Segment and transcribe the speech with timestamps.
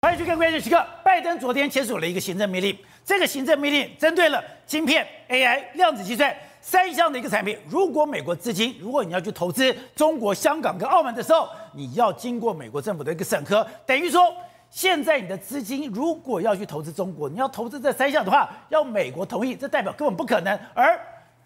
[0.00, 0.86] 欢迎去看关键时刻。
[1.02, 7.58] 拜登昨天签署了一个行政命令，这个行政命令针对了晶片、AI、量子计算三项的一个产品。
[7.68, 14.32] 如果美国资金，如果你要去投资中国香港跟澳门的时候，你要经过美国政府的一个审核，等于说
[14.70, 20.56] 现在你的资金如果要去投资中国，你要投资这三项的话，要美国同意，这代表根本不可能。
[20.74, 20.96] 而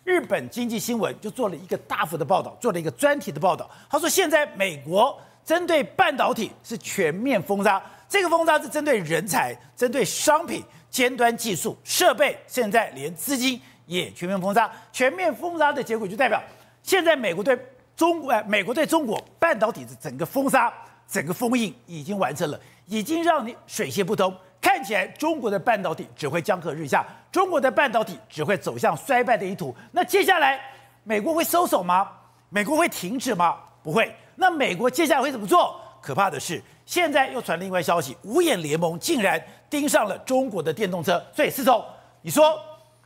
[0.04, 7.82] 日本经济新闻就做了一个大幅的报道，做了一个专题的报道，他说现在美国针对半导体是全面封杀。
[8.12, 14.70] 这个封杀是针对人才、针对商品、尖端技术、设备，现在连资金也全面封杀。
[14.92, 16.38] 全面封杀的结果就代表，
[16.82, 17.58] 现在美国对
[17.96, 20.70] 中国，美国对中国半导体的整个封杀、
[21.08, 24.36] 整个封印已经完成了，已经让你水泄不通。
[24.60, 29.74] 看起来中国的半导体只会江河日下，中国的半导体只会走向衰败的一途。
[29.90, 30.60] 那接下来，
[31.02, 32.06] 美国会收手吗？
[32.50, 33.56] 美国会停止吗？
[33.82, 34.14] 不会。
[34.36, 35.80] 那美国接下来会怎么做？
[36.02, 41.24] 可怕的是，现在又传另外消息，五眼联盟竟然盯上了中国的电动车。
[41.34, 41.82] 所以，思聪，
[42.22, 42.58] 你说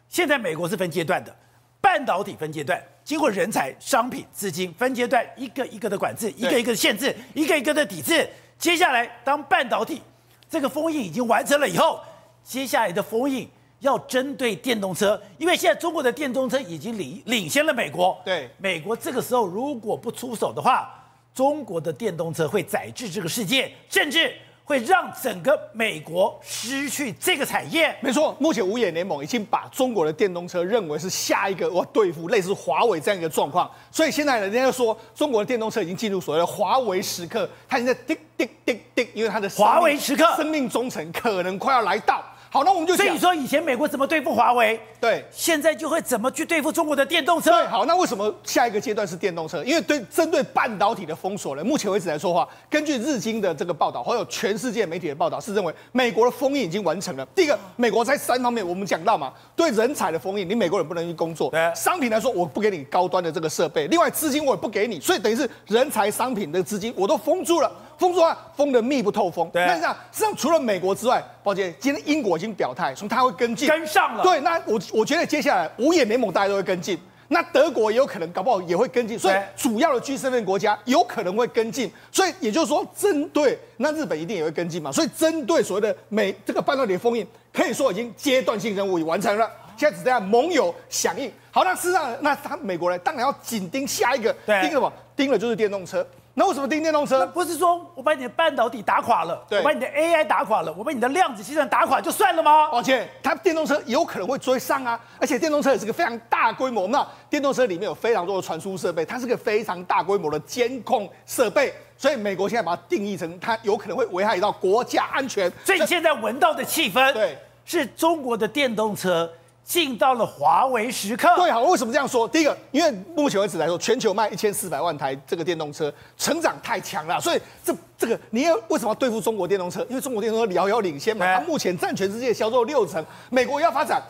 [0.08, 1.34] 现在美国是分阶段的，
[1.80, 8.28] 半导体分阶段，经过人才、商品、资金分阶段，一个一个的管制，一个一个的限制，一个一个的抵制。
[8.58, 10.00] 接下来，当半导体
[10.48, 12.00] 这个封印已经完成了以后，
[12.42, 13.48] 接下来的封印
[13.80, 18.18] 要针对电动车，因为现在中国的电动车已经领领先了美国。
[18.24, 21.02] 对，美国这个时候如果不出手的话。
[21.36, 24.34] 中国的电动车会载至这个世界，甚至
[24.64, 27.94] 会让整个美国失去这个产业。
[28.00, 42.24] 没错，目前五眼联盟已经把中国的电动车认为是下一个我要对付类似华为这样一个状况，所以现在人家就说中国的电动车已经进入所谓的华为时刻，它已经在滴滴滴滴，因为它的华为时刻生命忠诚可能快要来到。
[42.48, 44.80] 好，那我们就所以说，以前美国怎么对付华为？
[45.00, 47.50] 对，现在就会怎么去对付中国的电动车？
[47.50, 49.62] 对，好，那为什么下一个阶段是电动车？
[49.64, 57.26] 因为对针对半导体的封锁呢，目前为止来说话，根据日经的这个报道，还有全世界媒体的报道，是认为美国的封印已经完成了。
[57.34, 67.70] 第一个，美国在三方面，我们讲到嘛，对人才的封印，你美国人不能去工作；对，商品来说，我不给你高端的这个设备；另外，资金我也不给你，所以等于是人才、商品的资金我都封住了。
[67.98, 69.48] 封锁啊，封的密不透风。
[69.52, 74.22] 对，那这样，实际上除了美国之外，宝姐，今天英国已经表态说他会跟进，跟上了。
[74.22, 76.98] 对，那我我觉得接下来五眼联盟大家都会跟进，
[77.28, 79.18] 那德国也有可能，搞不好也会跟进。
[79.18, 81.90] 所以主要的 G7 国家有可能会跟进。
[82.12, 84.92] 所以也就是说，针对那日本一定也会跟进嘛。
[84.92, 89.50] 所以针对所谓的美这个半导体封印，可以说已经阶段性任务已完成了。
[89.76, 91.30] 现在只剩下盟友响应。
[91.50, 94.92] 好，那事实上，那他美国人当然要紧盯下一个，盯什么？
[95.14, 96.06] 盯的就是电动车。
[96.38, 97.26] 那为什么盯电动车？
[97.28, 102.68] 不是说我把你的半导体打垮了，对我把你的 AI 打垮了，我把你的量子计算打垮就算了吗？
[102.70, 105.00] 抱歉它电动车有可能会追上啊！
[105.18, 115.50] 而且电动车也是个非常大规模，那电动车里面有非常多的传输设备，它是个非常大规模的监控设备，所以美国现在把它定义成它有可能会危害到国家安全。
[115.64, 119.32] 所以你现在闻到的气氛，对，是中国的电动车。
[119.66, 121.28] 进到了华为时刻。
[121.34, 122.26] 对，好，为什么这样说？
[122.28, 129.84] 第一个，因为目前为止来说，全球卖一千四百万台这个电动车，成长太强了，所以这这个你要为什么要对付中国电动车？
[129.90, 134.00] 因为中国电动车遥遥领先嘛，它目前占全世界销售六成，美国要发展。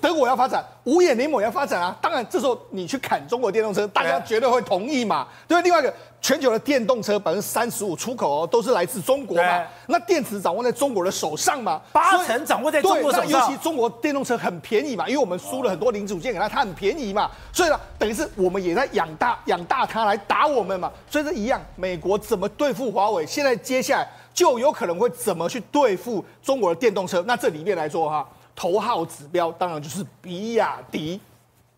[0.00, 1.94] 德国要发展，五眼联盟要发展啊！
[2.00, 5.28] 当然，这时候你去砍中国电动车，大家绝对会同意嘛。
[5.46, 9.62] 对，另外一个，全球的电动车百分之三十五出口哦，都是来自中国嘛。
[9.86, 13.28] 那电池掌握在中国的手上嘛，八成掌握在中国手上。
[13.28, 17.30] 尤其中国电动车很便宜嘛，因为我们输了很多零组件给他，它很便宜嘛。
[17.52, 20.90] 所以呢，等于是我们也在养大养大它来打我们嘛。
[21.10, 23.26] 所以这一样，美国怎么对付华为？
[23.26, 27.22] 现在接下来就有可能会怎么去对付中国的电动车？
[27.26, 28.26] 那这里面来说哈。
[28.56, 31.20] 头号指标当然就是比亚迪，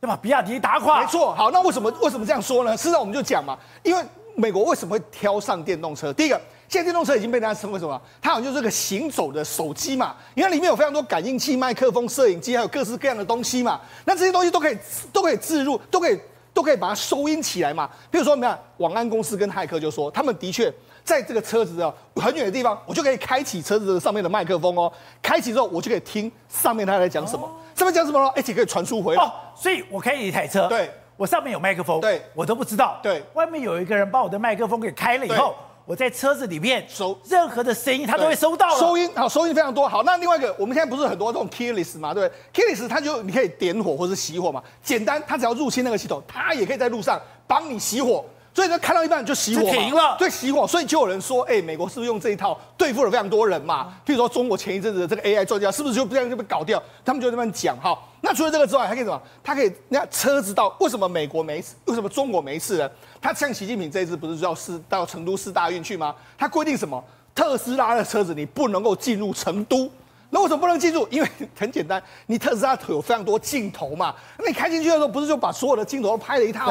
[0.01, 0.17] 要把？
[0.17, 1.35] 比亚迪打垮，没错。
[1.35, 2.77] 好，那为什么为什么这样说呢？
[2.77, 4.05] 事实上我们就讲嘛，因为
[4.35, 6.13] 美国为什么会挑上电动车？
[6.13, 8.01] 第一个，现在电动车已经被大家称为什么？
[8.21, 13.81] 它好像就是个行走的手机嘛，因为里面有非常多感应器、麦克风、摄影机，还有各式各样的东西嘛。
[14.05, 14.77] 那这些东西都可以
[15.13, 16.21] 都可以置入，都可以
[16.53, 17.89] 都可以把它收音起来嘛。
[18.11, 20.73] 比如说，你看，网安公司跟骇客就说，他们的确。
[21.07, 24.93] 在这个车子啊很远的地方，我就可以开启车子上面的麦克风哦。
[25.23, 28.29] 开启之后，我就可以听上面他在讲什么，上面讲什么呢？
[28.35, 29.23] 而且可以传输回来。
[29.23, 32.99] 哦，所以我开一台车，对，我上面有麦克风，对，我都不知道。
[33.05, 35.55] 对，外面有一个人把我的麦克风给开了以后，
[35.85, 38.77] 我在车子里面收任何的声音，他都会收到。
[38.77, 39.89] 收音好，收音非常多。
[39.89, 48.25] 好，那另外一个，我们现在不是很多这种 keyless 嘛，对不对？keyless 它就你可以点火或者熄火嘛，简单，它只要入侵那个系统，它也可以在路上帮你熄火。
[48.57, 50.17] 所以呢，看到一半就熄火，停了。
[50.19, 50.67] 对，熄火。
[50.67, 53.93] 所以就有人说，哎、欸，美国是不是用这一套对付了非常多人嘛？
[54.07, 56.83] 譬如说，中国前一阵子的这个 AI 专家，是不是就这样就被搞掉？
[57.05, 57.95] 他们就在那边讲哈。
[58.23, 59.21] 那除了这个之外，还可以什么？
[59.45, 61.75] 他可以，那车子到为什么美国没事？
[61.85, 62.91] 为什么中国没事呢？
[63.21, 66.15] 他像习近平这一次不是要到到成都四大运去吗？
[66.39, 67.05] 他规定什么？
[67.35, 69.91] 特斯拉的车子你不能够进入成都。
[70.37, 71.09] 那为什么不能进入？
[71.11, 71.29] 因为
[71.59, 74.15] 很简单，你特斯拉有非常多镜头嘛。
[74.39, 76.71] 那你开进去的时候，不是就把所有的镜头都拍了一套，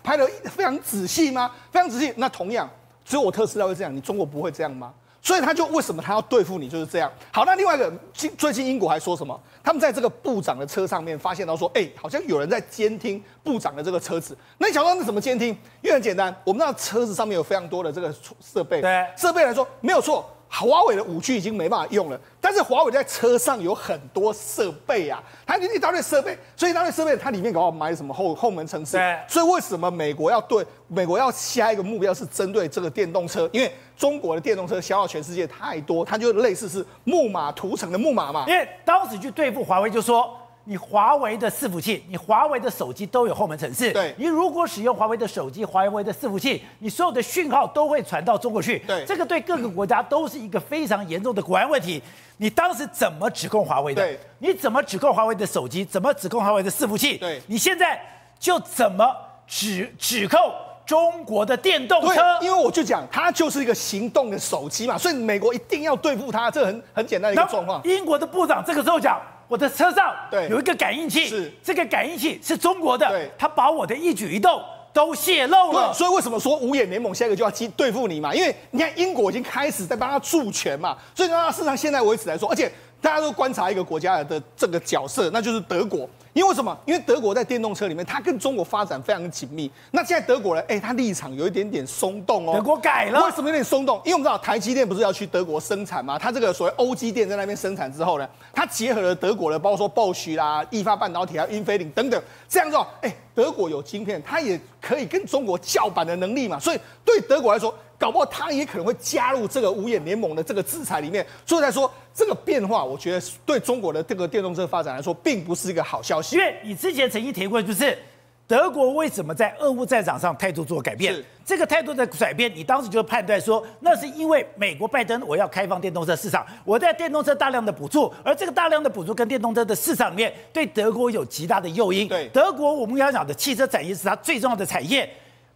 [0.00, 1.50] 拍的非常仔细吗？
[1.72, 2.14] 非常仔细。
[2.18, 2.70] 那同样，
[3.04, 4.94] 只有我特斯拉会这样，你中国不会这样吗？
[5.20, 7.10] 所以他就为什么他要对付你就是这样。
[7.32, 7.92] 好，那另外一个，
[8.38, 9.38] 最近英国还说什么？
[9.60, 14.38] 他们在这个部长的车上面发现到说，哎，好像有人在监听部长的这个车子。
[14.58, 15.48] 那你想说那怎么监听？
[15.82, 20.24] 因为很简单，我们知道车子上面有非常多的这个设备，对，设备来说没有错。
[20.52, 22.20] 华为的五 G 已经没办法用了，
[22.50, 28.96] 但是华为在车上有很多设备啊，它一大堆设备，所以一大堆设备它里面搞不好埋什么后后门程式。
[28.96, 33.48] 对，所以为什么美国要对美国要下一个目标是针对这个电动车？
[33.52, 38.44] 因为中国的电动车消耗全世界太多，它就类似是木马屠城的木马嘛。
[38.48, 40.36] 因为当时去对付华为，就说。
[40.64, 43.92] 你华为的伺服器，你华为的手机都有后门程式。
[43.92, 48.78] 对，你如果使用华为的手机、华为的伺服器，你所有的讯号都会传到中国去。
[48.86, 52.00] 对，这个对各个国家都是一个非常严重的国安问题。
[52.36, 54.02] 你当时怎么指控华为的？
[54.02, 55.84] 对，你怎么指控华为的手机？
[55.84, 57.16] 怎么指控华为的伺服器？
[57.16, 58.00] 对，你现在
[58.38, 59.04] 就怎么
[59.46, 60.38] 指指控
[60.86, 62.38] 中国的电动车？
[62.42, 67.80] 因为我就讲，它就是一个行动的手机嘛，所以美国一定要对付它，这很很简单的一个状况。
[67.84, 69.20] 英国的部长这个时候讲。
[69.50, 70.14] 我的车上
[70.48, 74.62] 有一个感应器，是这个感应器是中国的，对，他把我的一举一动
[74.92, 75.92] 都泄露了。
[75.92, 78.32] 所以为什么说五眼联盟下一个就要去对付你嘛？
[78.32, 82.70] 因为你看英国已经开始在帮他助拳嘛，所以呢，事实上现在为止来说，而且
[83.00, 86.08] 大家都观察一个国家的这个角色，那就是德国。
[86.32, 86.76] 因为什么？
[86.86, 89.68] 因为德国在电动车里面，它跟中国发展非常紧密。
[89.90, 90.62] 那现在德国呢？
[90.68, 92.52] 哎，它立场有一点点松动哦。
[92.54, 93.24] 德国改了。
[93.24, 94.00] 为什么有点松动？
[94.04, 96.16] 因为我们知道台积电不是要去德国生产吗？
[96.16, 106.60] 它这个所谓欧积电在那边生产之后呢，它结合了德国的，包括说 Bosch 啦、意法半导体啊、英飞凌等等，这样子哦，哎，德国有晶片，它也可以跟中国叫板的能力嘛。
[106.60, 111.24] 所以对德国来说，搞不好他也可能会加入这个五眼联盟的这个制裁里面。
[111.44, 116.36] 所以来说，这个变化，我觉得对中国的这个电动车发展来说，并不是一个好消息。
[116.36, 117.98] 因为你之前曾经提过，就是
[118.46, 121.14] 德国为什么在俄乌战场上态度做改变？
[121.44, 132.08] 这个态度的改变，你当时就判断说，那是因为美国拜登我要开放电动车市场，我在电动车大量的补助，而这个大量的补助跟电动车的市场里面，对德国有极大的诱因。
[132.08, 135.06] 对，德国我们要讲的汽车产业是它最重要的产业，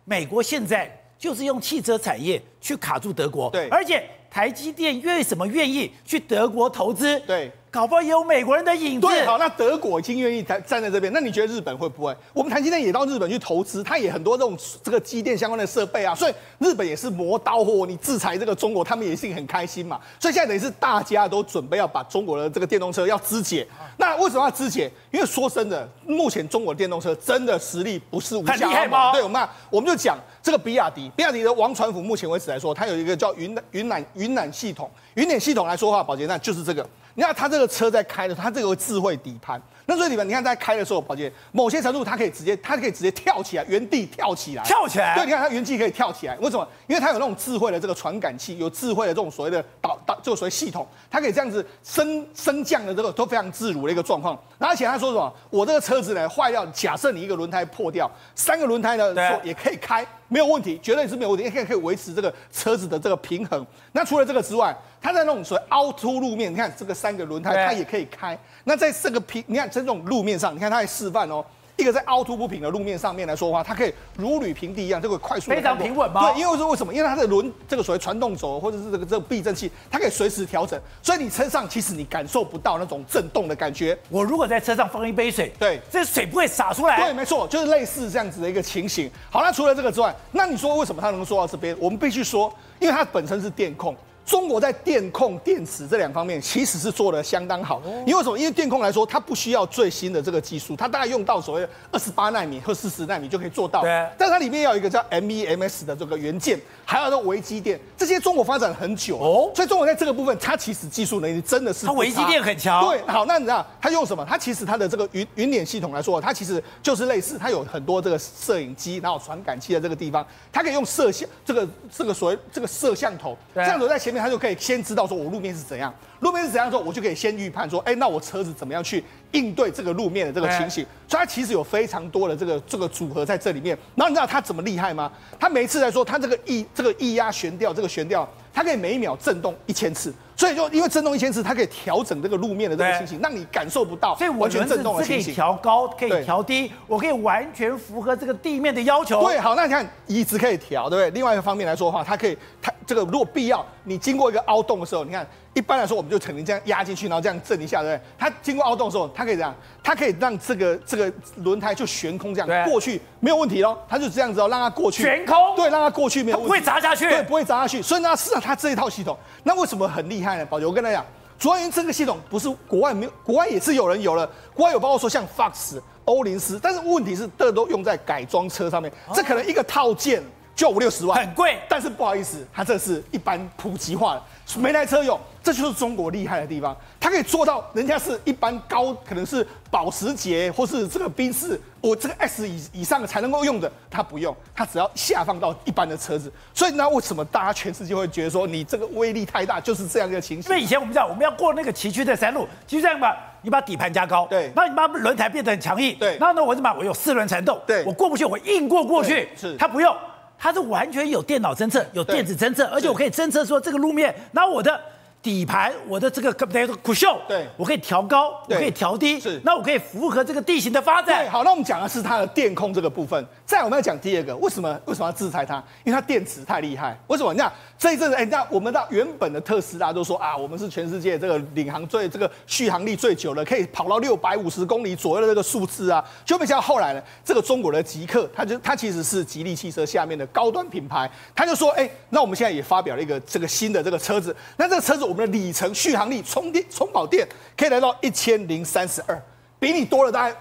[0.05, 0.91] 美国现在
[1.25, 3.49] 就是用汽车产业去卡住德国。
[3.49, 7.19] 对，而且台积电为什么愿意去德国投资？
[7.21, 7.51] 对。
[7.75, 9.09] 搞不好也有美国人的影子。
[9.09, 12.17] 对，好，那德国已经愿意站站在这边，那你觉得日本会不会？
[12.33, 17.85] 我们台积电也到日本去投资，它也很多这种这个机电相关的设备啊，所以日本也是磨刀霍。
[17.85, 20.01] 你制裁这个中国，他们也是很开心嘛。
[20.21, 23.67] 所以现在等于是大家都准备要把中国的这个电动车要肢解。
[23.97, 24.89] 那为什么要肢解？
[25.11, 28.57] 因为说真的，目前中国的电动车真的实力不是无害。
[28.57, 36.89] 对，我们我们就讲这个比亚迪，比亚迪的王传福，目前为止来说，它有一个叫云云南云南系统，云南系统来说的话，保洁站就是这个。
[37.15, 39.61] 你看它这个车在开的时候，它这个智慧底盘。
[39.87, 45.15] 那所以你们，你看在开的时候，宝杰某些程度它可以直接，它可以直接跳起来，原地跳起来，跳起来。
[45.15, 46.67] 对，你看它原地可以跳起来，为什么？
[46.87, 54.39] 因为它有那种智慧的这个传感器，有智慧的这种所谓的导导，就所谓系统，它可以这样子升升降的这个都非常自如的一个状况。
[54.59, 55.31] 而且他说什么？
[55.51, 63.67] 我这个车子呢坏掉，假设你一个轮胎破掉，三个轮胎呢说也可以开，没有问题，绝对是没有问题，也可以可以维持这个车子的这个平衡。
[63.93, 68.39] 那除了这个之外，它在那种所谓凹凸路面，你看这个三个轮胎它也可以开。
[68.65, 71.45] 那在这个平，你看在这种路面上，你看它还示范哦。
[71.77, 76.31] 一个在凹凸不平的路面上面来说的话，它可以如履平地一样，这个快速非常平稳吗？
[76.31, 76.95] 对，因为是为什么？
[76.95, 83.99] 因为它的轮这个所谓传动轴或者是这个这个避震器，它可以随时调整，所以你车上其实你感受不到那种震动的感觉。
[84.09, 86.97] 我如果在车上放一杯水，对，这水不会洒出来。
[86.97, 89.11] 对，没错，就是类似这样子的一个情形。
[89.29, 91.77] 好，那除了这个之外，那你说为什么它能够做到这边？
[91.81, 93.97] 我们必须说，因为它本身是电控。
[94.25, 98.39] 中国在电控、电池这两方面其实是做的相当好，因为什么？
[98.39, 103.83] 因为电控来说，它不需要最新的这个技术，它大概用到所谓的二十八纳米或四十纳米就可以做到。
[103.83, 104.09] 对。
[104.17, 109.53] 但它里面要有一个叫 MEMS 的这个元件，还有这个微机电，这些中国发展很久哦。
[109.55, 111.85] 所以中国在这个部分，它其实技术能力真的是。
[111.87, 112.83] 它微机电很强。
[112.89, 113.03] 对。
[113.07, 114.25] 好，那你知道它用什么？
[114.27, 124.95] 它其实它的这个云云脸系统来说，它其实就是类似，它有很多这个摄影机，然后传感器的这个地方，它可以用摄像这个这个所谓这个摄像头，这样子在前面，他就可以先知。
[124.95, 129.03] 道说我路面是怎样，路面是怎样之后，我就可以先预判说，哎，那我车子怎么样去
[129.33, 130.87] 应对这个路面的这个情形？
[131.09, 133.77] 所以它其实有非常多的这个这个组合在这里面。
[133.97, 135.11] 然后你知道它怎么厉害吗？
[135.39, 140.15] 它每一次来说，它这个一这个液压悬吊这个悬吊，它可以每一秒震动一千次。
[140.37, 145.27] 所以就因为震动一千次，它可以调整这个路面的这个情形，让你感受不到所以完全震动的情形。
[145.27, 149.25] 可以调高，可以调低，我可以完全符合这个地面的要求。
[149.25, 151.11] 对，好，那你看椅子可以调，对不对？
[151.11, 155.27] 另外一个方面来说的话，它可以，它这个如果必要，你经过一个凹洞的时候，你看。
[155.55, 158.07] 一般来说，我们就肯定这样压进去，然后这样震一下，对不对？
[158.19, 163.79] 它经过凹洞的时候，它可以这样，它可以让这个这个轮胎就悬空这样过去，没有问题喽。
[163.89, 165.05] 它就这样子哦，让它过去。
[165.05, 165.37] 悬空。
[165.55, 166.49] 对，让它过去没有问题。
[166.49, 167.09] 不会砸下去。
[167.09, 167.81] 对，不会砸下去。
[167.81, 170.45] 所以呢，事实上它这一套系统，那为什么很厉害呢？
[170.47, 171.07] 宝杰，我跟他讲，
[171.39, 180.21] 主要因为这个系统不是国外没有，国外也是有人有了，国外有包括说像 Fox、欧林斯，但是问题是这都用在改装车上面，这可能一个套件。
[180.55, 181.59] 就五六十万，很贵。
[181.69, 184.23] 但是不好意思，它这是一般普及化的，
[184.59, 186.77] 每台车有，这就是中国厉害的地方。
[187.01, 196.33] 它可以做到，人家是一般高，可能是保时捷或是这个宾士，我这个 S 以以上的才能够用的，它不用，它只要下放到一般的车子。
[196.55, 200.43] 所以那为什么大家全世界会觉得说你这个威力太大，就是这样一个情形？
[200.43, 209.95] 所以以前我们讲，我们要过那个崎岖的山路，就这样吧，你把底盘加高，对，那你把轮胎变得很强硬，对，然后呢，我怎么我有四轮传动，对，我过不去，我硬过过去，是，它不用。
[210.39, 214.81] 它是完全有电脑侦测，有电子侦测，而且我可以侦测说这个路面，那我的。
[215.25, 217.19] 底盘，我的这个可不可以酷秀？
[217.27, 221.25] 对，我可以调高，我可以调低，是，那我可以符合这个地形的发展。
[221.25, 223.27] 对，好，那我们讲的是它的电控这个部分。
[223.47, 225.57] 再我们要讲第二个，为什么为什么要制裁它？
[225.83, 226.95] 因为它电池太厉害。
[227.07, 227.33] 为什么？
[227.33, 236.05] 你看这一阵子，哎，那我们到原本的特斯拉都说啊，我们是全世界这个领航最这个续航力最久的，可以跑到六百五十公里左右的这个数字啊。
[236.27, 247.25] 就没想到后来呢，这个中国的极客，他就他其实是吉利汽车下面的高端品牌，他就说，哎，那我们现在也发表了一个这个新的这个车子，那这个车子我们的里程续续航力充电充饱电
[247.57, 249.23] 可以来到一千零三十二，
[249.61, 250.37] 比你多了大概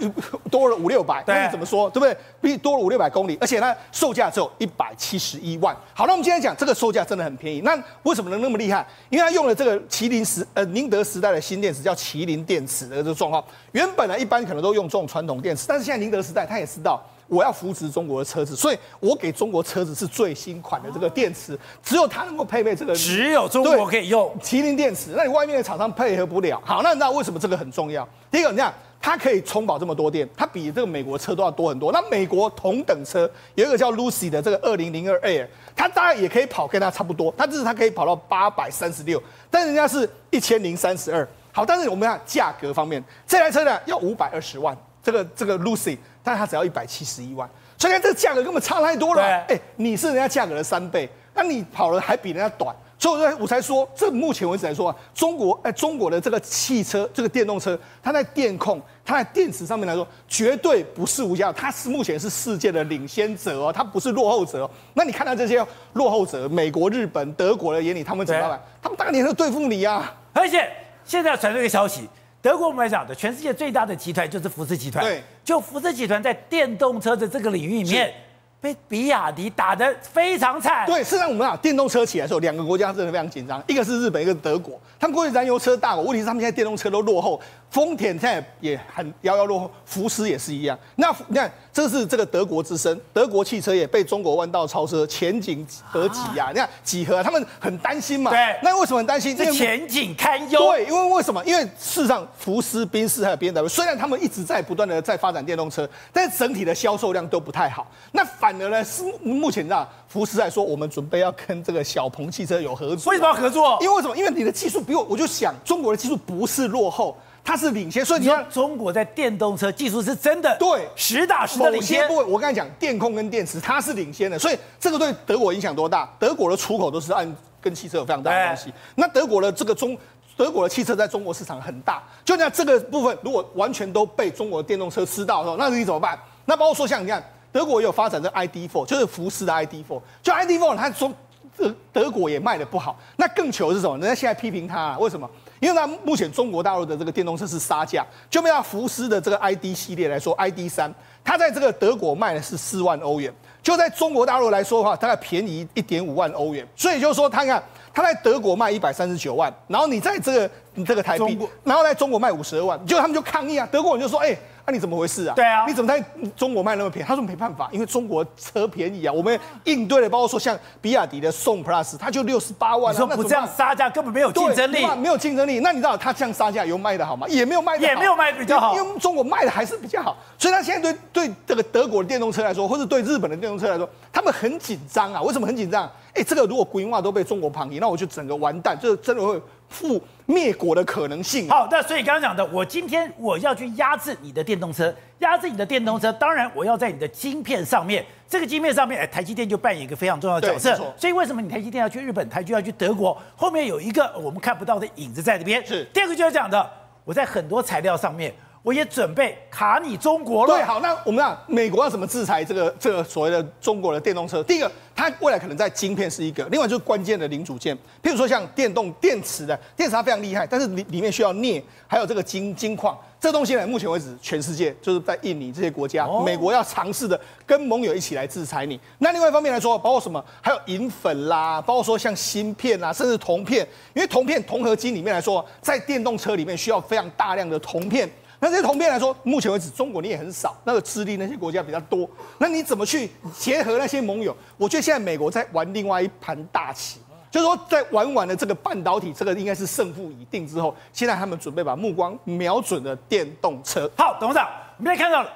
[0.49, 2.17] 多了五六百，那你怎么说，对不对？
[2.41, 5.77] 比你多了五六百公里，而且呢，售价只有一百七十一万。
[5.93, 8.83] 好，那我们今天讲这个售价真的很便宜，那为什么能那么厉害？
[9.11, 13.43] 因为它用了这个麒麟时呃宁德时代的新电池，叫麒麟电池的这个状况。
[13.73, 16.99] 原本呢，一般可能都用这种传统电池，但是现在宁德时代他也知道。
[17.33, 26.61] 我要扶持中国的车子，所以我给中国车子是最新款的这个电池，只有它能够配备这个，只有中国可以用麒麟电池，那你外面的厂商配合不了。
[26.63, 28.07] 好，那你知道为什么这个很重要？
[28.29, 31.91] 第一个，你看它可以充饱这么多电，它比这个美国车都要多很多。
[31.91, 39.21] 那美国同等车有一个叫 Lucy 的这个二零零二 Air，它当然也可以跑跟它差不多，它只是它可以跑到八百三十六，
[39.51, 41.27] 但人家是一千零三十二。
[41.51, 45.97] 好，但是我们看价格方面，这台车呢要五百二十万，这个这个 Lucy。
[46.25, 47.45] 但是它只要一百七十一万，
[47.77, 49.21] 所以看这个价格根本差太多了。
[49.21, 64.69] 哎、欸，你是人家价格的三倍，那你跑了还比人家短，所以我才说，这目前为止来说啊，中国哎，中国的这个汽车，这个电动车，它在电控，它在电池上面来说，绝对不是无价，它是目前是世界的领先者哦，它不是落后者。
[64.93, 68.61] 那你看到这些落后者，美国、日本、德国的眼里，他们怎么办？
[68.81, 70.15] 他们当年是对付你啊！
[70.31, 70.71] 而且
[71.03, 72.07] 现在传出一个消息。
[72.43, 75.01] 德国我们来讲的，全世界最大的集团就是福斯集团。
[75.01, 78.13] 对，就福斯集团在电动车的这个领域里面。
[78.59, 80.85] 被比亚迪打得非常惨。
[80.85, 84.79] 对，事实上我们讲电动车起来的时候，两个国家真的非常紧张，一个是日本，一个是德国。
[84.97, 87.41] 他们过去燃油车大国，问题是他们现在电动车都落后，
[87.73, 90.77] 丰田现在也很遥遥落后，福斯也是一样。
[90.97, 96.49] 那你看，这是这个德国之声，德国汽车也被中国弯道超车，前景何几呀？
[96.53, 98.29] 你看几何，他们很担心嘛。
[98.29, 99.35] 对，那为什么很担心？
[99.35, 100.59] 这前景堪忧。
[100.59, 101.43] 对，因为为什么？
[101.45, 107.87] 因为事实上，福斯、宾士还有 BMW，虽然他们一直在不断的在发展电动车，但是整体的销售量都不太好。
[108.11, 113.09] 那反反而呢，是目前呢，福斯在说，我们准备要跟这个小鹏汽车有合作。
[113.09, 113.79] 为什么要合作？
[113.81, 114.15] 因为为什么？
[114.15, 118.03] 因为你的技术比我，我就想中国的技术不是落后，它是领先。
[118.03, 122.07] 所以你看，中国在电动车技术是真的对实打实的领先。
[122.27, 124.39] 我刚才讲电控跟电池，它是领先的。
[124.39, 126.09] 所以这个对德国影响多大？
[126.19, 128.73] 德国的出口都是按跟汽车有非常大的关系。
[128.95, 129.97] 那德国的这个中，
[130.37, 132.01] 德国的汽车在中国市场很大。
[132.23, 136.17] 就那这个部分，如果完全都被中国的电动车吃到的时候，那你怎么办？
[136.45, 137.23] 那包括说像你看。
[137.53, 140.01] 德国也有发展这 ID.4，就是福斯的 ID.4。
[140.23, 141.13] 就 ID.4，它中
[141.55, 142.99] 德德国也卖的不好。
[143.15, 143.95] 那更糗的是什么？
[143.99, 145.29] 人家现在批评它啊，为什么？
[145.63, 150.93] 因为他目前中国大陆的这个电动车是杀价，就没有福斯的这个 ID 系列来说，ID 三
[151.23, 156.67] 它在这个德国卖的是四万欧元，就在中国大陆来说的话，大概便宜一点五万欧元。
[156.75, 164.37] 所以就是说，他看他在德国卖一百三十九万，然后你在这个你这个台币，然后在中国卖五十二万，就他们就抗议啊，德国人就说，哎。
[164.65, 165.33] 那、啊、你怎么回事啊？
[165.35, 166.01] 对啊，你怎么在
[166.37, 167.07] 中国卖那么便宜？
[167.07, 169.11] 他说没办法，因为中国车便宜啊。
[169.11, 172.97] 我们应对的，包括说像比亚迪的宋 Plus，它就六十八万、啊。
[172.97, 175.59] 你说不这样杀价根本没有竞争力，没有竞争力。
[175.59, 177.27] 那你知道他这样杀价有卖的好吗？
[177.27, 180.15] 也没有卖的好，也没有卖比较好，因为中国卖的还是比较好。
[180.37, 185.21] 所以他现在对对这个德国的电动车来说，或者对日本的电动车来说，他们很紧张啊。
[185.21, 185.91] 为什么很紧张？
[186.13, 189.41] 哎，这个如果规划都被中国旁移，那我就整个完蛋，就真的会。
[189.73, 191.49] 负灭国的可能性。
[191.49, 200.75] 好，那所以刚刚讲的，我今天我要去压制你的电动车，压制你的电动车，当然我要在你的晶片上面，这个晶片上面，哎，台积电就扮演一个非常重要的角色。
[200.95, 203.19] 所以为什么你台积电要去日本，台积电要去德国？
[203.35, 205.65] 后面有一个我们看不到的影子在这边。
[205.65, 205.83] 是。
[205.85, 206.69] 第二个就是讲的，
[207.03, 208.33] 我在很多材料上面。
[208.63, 210.53] 我也准备卡你中国了。
[210.53, 214.41] 对，好，那我们讲美国要怎么制裁这个这个所谓的中国的电动车？
[214.41, 228.79] 第一个，它未来可能在晶片是一个，另外就是关键的零组件，譬如说像电动电池的电池，它非常厉害，但是里里面需要镍，还有这个金金矿，这东西呢，目前为止全世界就是在印尼这些国家，哦、美国要尝试的跟盟友一起来制裁你。
[228.99, 230.23] 那另外一方面来说，包括什么？
[230.39, 238.09] 还有银粉啦，包括说像芯片啦，甚至铜片，因为铜片铜合金里面来说，在电动车里面需要非常大量的铜片。
[238.43, 242.05] 那这些铜片来说，目前为止中国你也很少，那个智利那些国家比较多。
[242.39, 243.09] 那你怎么去
[243.39, 244.35] 结合那些盟友？
[244.57, 246.99] 我觉得现在美国在玩另外一盘大棋，
[247.31, 253.89] 就是说在玩完了这个半导体，这个应该是胜负已定之后，现在他们准备把目光瞄准了电动车。
[253.95, 254.45] 好，董事长，
[254.77, 255.31] 我们来看到了，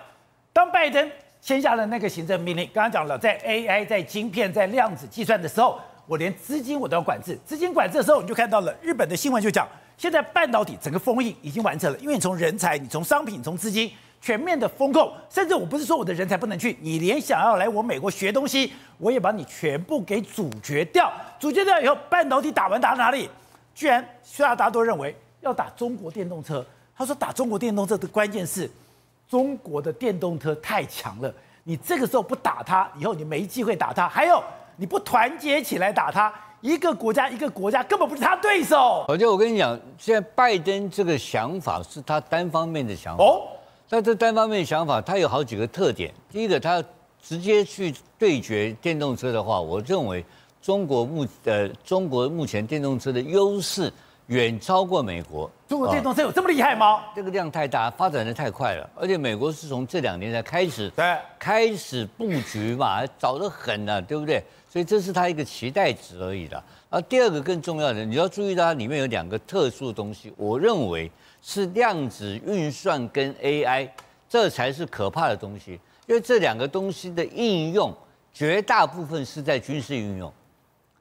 [0.52, 1.10] 当拜登
[1.40, 7.40] 签下了那个行政命令，刚刚讲了，在 AI、在晶片、在量子计算的时候，我连资金我都要管制。
[7.46, 9.66] 资金管制的时候，你就看到了日本的新闻就讲。
[9.98, 21.12] 现在半导体整个封印已经完成了，因为你从人才、你从商品、从资金全面的封控，甚至我不是说我的人才不能去，你连想要来我美国学东西，我也把你全部给阻绝掉。
[21.40, 23.28] 阻绝掉以后，半导体打完打哪里？
[23.74, 26.64] 居然希腊大家都认为要打中国电动车。
[26.96, 28.70] 他说打中国电动车的关键是
[29.28, 34.08] 中国的电动车太强了，你这个时候不打它，以后你没机会打它。
[34.08, 34.44] 还有
[34.76, 36.32] 你不团结起来打它。
[36.62, 39.06] 一个国家一个国家根本不是他对手。
[39.08, 43.24] 而且我跟你讲，现在拜登这个想法是他单方面的想法。
[43.24, 43.42] 哦，
[43.88, 46.12] 但这单方面的想法，他有好几个特点。
[46.32, 46.84] 第一个，他
[47.22, 50.26] 直接去对决电动车的话，我认为
[50.62, 53.92] 中国目呃中国目前电动车的优势
[54.26, 55.50] 远超过美国。
[55.68, 57.04] 中国电动车有这么厉害吗？
[57.16, 58.90] 这个量太大，发展的太快了。
[58.96, 64.44] 而且美国是从这两年才开始，对，开始布局嘛，早得很呢，对不对？
[64.70, 66.62] 所以这是它一个期待值而已的。
[66.90, 73.90] 而第二个更重要的，你要注意到它里面有两个特殊的东西，我认为是量子运算跟 AI，
[74.30, 75.80] 这才是可怕的东西。
[76.06, 77.94] 因为这两个东西的应用
[78.34, 80.32] 绝大部分是在军事运用。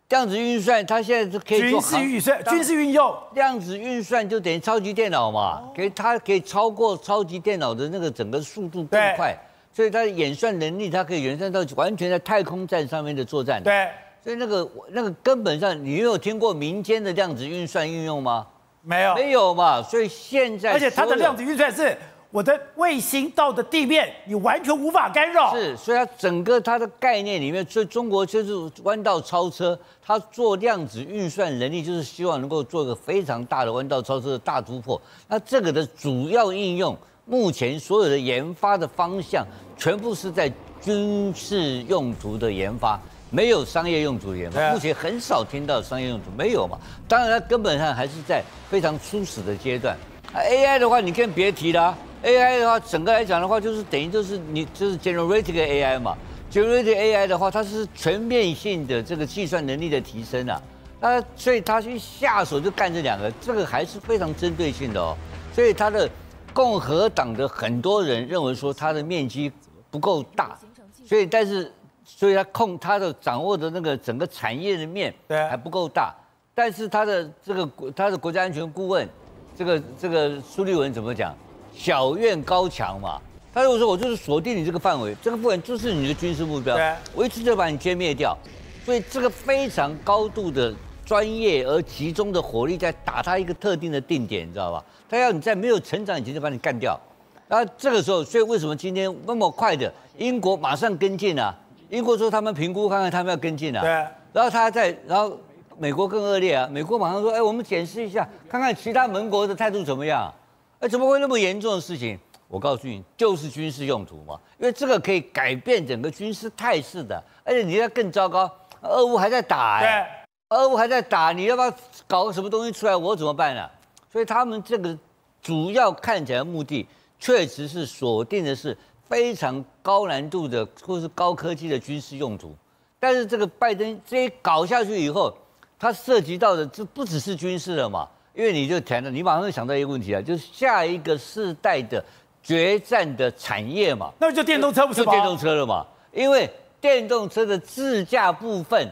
[0.08, 3.16] 量子运算它现在是可以做军事运算，军事运用。
[3.34, 9.36] 量子运算就等于超级电脑嘛，可以它可以超过超级电脑的那个整个速度更快。
[9.76, 13.62] 所以它的演算能力，它可以演算到完全在太空站上面的作战。
[13.62, 13.90] 对，
[14.24, 18.46] 所以那个那个根本上，你有听过民间的量子运算运用吗？
[18.80, 19.82] 没有，没有嘛。
[19.82, 21.94] 所以现在，而且它的量子运算是
[22.30, 25.54] 我的卫星到的地面，你完全无法干扰。
[25.54, 34.98] 是，所以它整个它的概念里面，所以中国就是弯道超车，它做量子运算能力就是希望能够做一个非常大的弯道超车的大突破。
[35.28, 36.96] 那这个的主要应用。
[37.28, 39.44] 目前所有的研发的方向
[39.76, 44.70] 全部是在军事用途的研发，没有商业用途的研发。
[44.70, 46.78] 目前很少听到商业用途，没有嘛？
[47.08, 49.96] 当然，它根本上还是在非常初始的阶段。
[50.34, 51.98] AI 的话，你更别提了。
[52.22, 56.16] AI 的话，整个来讲的话，就是等于就是你就是 generative AI 嘛。
[56.52, 60.62] generative AI 的话，它是全面性的这个计算能力的提升啊。
[61.00, 65.16] 那所以它去下手就干这两个，这个还是非常针对性的哦。
[65.52, 66.08] 所以它的。
[66.56, 69.52] 共和党的很多人认为说它的面积
[69.90, 70.58] 不够大，
[71.06, 71.70] 所以但是
[72.02, 76.14] 所以他控他的掌握的那个整个产业的面还不够大，
[76.54, 79.06] 但是他的这个国他的国家安全顾问
[79.54, 81.36] 这个这个苏利文怎么讲？
[81.74, 83.20] 小院高墙嘛，
[83.52, 86.74] 他如果说我就是锁定你这个范围，这个部分就是你的军事目标，
[87.14, 88.34] 我一次就把你歼灭掉，
[88.82, 90.74] 所以这个非常高度的。
[91.06, 94.84] 专业而集中的火力在打他一个特定的定点，你知道吧？
[95.08, 96.98] 他要你在没有成长以前就把你干掉。
[97.46, 101.54] 那这个时候，所以为什么今天那么快的英国马上跟进啊？
[101.90, 103.80] 英国说他们评估看看他们要跟进啊。
[103.80, 103.90] 对。
[104.32, 105.38] 然后他在，然后
[105.78, 106.68] 美国更恶劣啊！
[106.70, 110.34] 美国马上说，哎，我们检视一下，看看其他盟国的态度怎么样？
[110.80, 112.18] 哎，怎么会那么严重的事情？
[112.48, 117.22] 我告诉你，就是军事用途嘛，因为这个可以改变整个军事态势的。
[117.44, 118.50] 而且你要更糟糕，
[118.82, 120.02] 俄乌还在打哎。
[120.02, 120.25] 对。
[120.50, 121.72] 俄乌还在打，你要不要
[122.06, 122.94] 搞个什么东西出来？
[122.94, 123.70] 我怎么办呢、啊？
[124.12, 124.96] 所以他们这个
[125.42, 126.86] 主要看起来的目的，
[127.18, 128.76] 确实是锁定的是
[129.08, 132.54] 非常高难度的或是高科技的军事用途。
[133.00, 135.36] 但是这个拜登这一搞下去以后，
[135.80, 138.08] 它涉及到的就不只是军事了嘛？
[138.32, 142.04] 因为你就谈了，你马上就想到一个问题啊，就是下一个世代的
[142.40, 144.12] 决战的产业嘛。
[144.20, 145.04] 那就电动车不是？
[145.04, 145.84] 就电动车了嘛？
[146.12, 146.48] 因为
[146.80, 148.88] 电动车的自驾部分。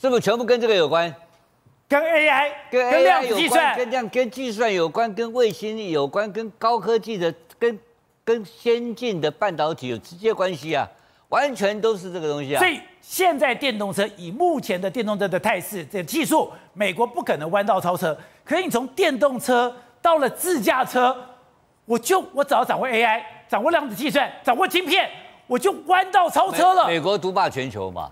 [0.00, 1.14] 是不是全部跟这个有关？
[1.86, 7.78] 跟 AI、跟 AI 量子有关，计算，跟量跟计算有关，跟卫星有关，跟高科技的、跟
[8.24, 10.88] 跟先进的半导体有直接关系啊，
[11.28, 12.58] 完全都是这个东西啊。
[12.58, 18.16] 所以现在电动车以目前的电动车的态势、这技术，美国不可能弯道超车。
[18.42, 21.14] 可是你从电动车到了自驾车，
[21.84, 25.10] 我就我只要掌握 AI、掌握量子计算、掌握晶片，
[25.46, 26.86] 我就弯道超车了。
[26.86, 28.10] 美，美国独霸全球嘛。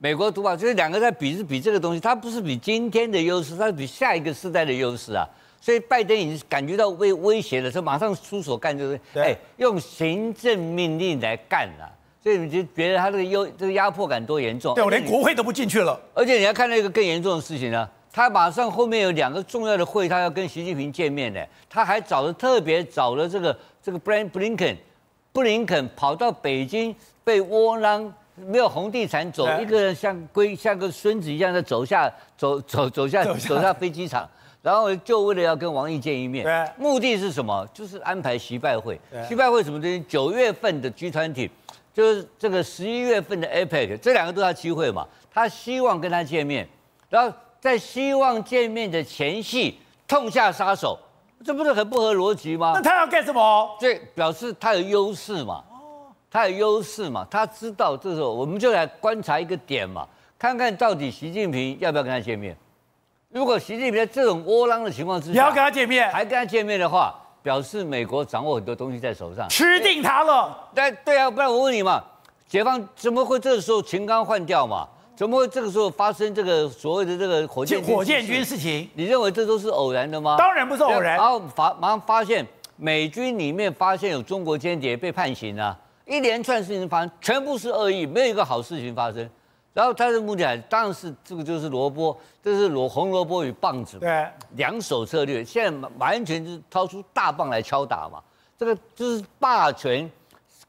[0.00, 5.28] 美国独霸就是两个在比，是比这个东西，它不是比今天的优势，它是比下一个时代的优势啊。
[5.60, 11.92] 所以拜登已经感觉到被威胁了，就马上出手干，就是哎，用行政命令来干了。
[12.22, 14.72] 所以你就觉得他这个优这个压迫感多严重？
[14.76, 16.00] 对，我连国会都不进去了。
[16.14, 24.76] 而且你要看到一个更严重的事情呢，他马上后面有两个重要的会，他要跟习近平见面呢，他还找了特别找了这个这个布林布林肯，
[25.32, 28.14] 布林肯跑到北京被窝囊。
[28.46, 34.28] 没有红地毯走，一个人像龟像个孙子一样的走下走走走下走下飞机场，
[34.62, 37.66] 然后就为了要跟王毅见一面，目的是什么？
[37.72, 39.00] 就是安排习拜会。
[39.28, 40.02] 习拜会什么东西？
[40.08, 41.50] 九月份的 G 团体
[41.92, 45.06] 就是这个十一月份的 APEC，这两个都是他机会嘛。
[45.32, 46.68] 他希望跟他见面，
[47.08, 50.98] 然后在希望见面的前夕痛下杀手，
[51.44, 52.72] 这不是很不合逻辑吗？
[52.74, 53.76] 那他要干什么？
[53.80, 55.62] 这表示他有优势嘛。
[56.30, 57.26] 他有优势嘛？
[57.30, 60.06] 他知道这时候，我们就来观察一个点嘛，
[60.38, 62.56] 看看到底习近平要不要跟他见面。
[63.30, 70.68] 如果习近平在这种窝囊的情况之下，你要跟他见面，还跟他见面的话，表示美国掌握很多东西在手上，吃定他了。
[70.74, 72.02] 对对啊，不然我问你嘛，
[72.46, 74.88] 解放怎么会这个时候秦刚换掉嘛？
[75.16, 78.88] 怎么会这个时候发生这个所谓的这个火箭火箭军事情？
[78.94, 80.36] 你认为这都是偶然的吗？
[80.38, 81.16] 当然不是偶然。
[81.16, 85.76] 然后发马上发现美军里面发现有中国间谍被判刑了。
[86.08, 89.28] 一连串事情发生，全部是恶意，没有一个好事情发生。
[89.74, 95.44] 然后他的目的还当然是这个就是萝卜，这是萝红萝卜与棒子，对，两手策略。
[95.44, 98.20] 现在完全就是掏出大棒来敲打嘛，
[98.58, 100.10] 这个就是霸权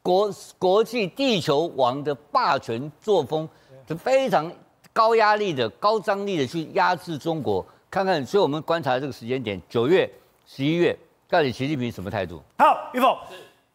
[0.03, 3.49] 国国际地球王的霸权作风，
[3.87, 4.51] 是非常
[4.93, 7.65] 高压力的、高张力的去压制中国。
[7.89, 10.07] 看看，所以我们观察这个时间点，九月、
[10.45, 10.95] 十一月，
[11.27, 12.39] 到底习近平什么态度？
[12.59, 13.17] 好，玉凤，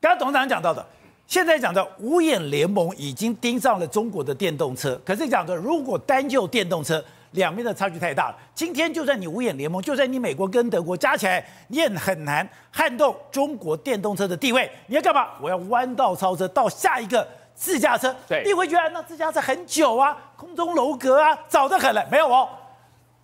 [0.00, 0.84] 刚刚董事长讲到的。
[1.34, 8.36] 现在讲的五眼联盟已经盯上了中国的电动车，可是讲的如果单就电动车，两边的差距太大了。
[8.54, 14.70] 今天就算你五眼联盟，就算你美国跟德国加起来，你也很难撼动中国电动车的地位。
[14.86, 15.30] 你要干嘛？
[15.42, 18.14] 我要弯道超车到下一个自驾车。
[18.28, 22.06] 对，你会觉得那自驾车很久啊，空中楼阁啊，早得很了。
[22.12, 22.48] 没有哦，